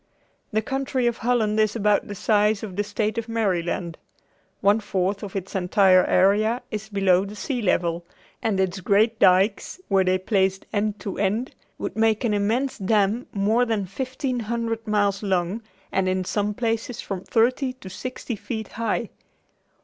[0.51, 3.99] The country of Holland is about the size of the state of Maryland.
[4.59, 8.03] One fourth of its entire area is below the sea level,
[8.41, 13.27] and its great dykes were they placed end to end, would make an immense dam
[13.31, 15.61] more than fifteen hundred miles long
[15.91, 19.11] and in some places from thirty to sixty feet high.